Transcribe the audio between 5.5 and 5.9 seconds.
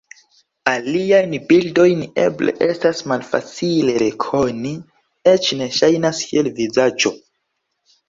ne